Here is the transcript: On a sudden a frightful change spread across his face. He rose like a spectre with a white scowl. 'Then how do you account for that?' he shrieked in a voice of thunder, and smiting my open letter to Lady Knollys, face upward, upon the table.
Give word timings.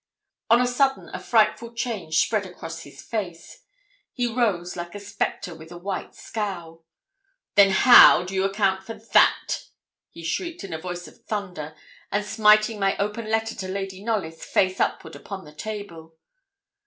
On 0.49 0.59
a 0.59 0.65
sudden 0.65 1.09
a 1.13 1.19
frightful 1.19 1.73
change 1.75 2.17
spread 2.21 2.47
across 2.47 2.81
his 2.81 3.03
face. 3.03 3.59
He 4.13 4.25
rose 4.25 4.75
like 4.75 4.95
a 4.95 4.99
spectre 4.99 5.53
with 5.53 5.71
a 5.71 5.77
white 5.77 6.15
scowl. 6.15 6.83
'Then 7.53 7.69
how 7.69 8.23
do 8.25 8.33
you 8.33 8.43
account 8.43 8.83
for 8.83 8.95
that?' 8.95 9.67
he 10.09 10.23
shrieked 10.23 10.63
in 10.63 10.73
a 10.73 10.81
voice 10.81 11.07
of 11.07 11.23
thunder, 11.25 11.75
and 12.11 12.25
smiting 12.25 12.79
my 12.79 12.97
open 12.97 13.29
letter 13.29 13.53
to 13.53 13.67
Lady 13.67 14.03
Knollys, 14.03 14.43
face 14.43 14.79
upward, 14.79 15.15
upon 15.15 15.45
the 15.45 15.53
table. 15.53 16.15